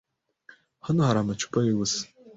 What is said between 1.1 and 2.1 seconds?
amacupa yubusa.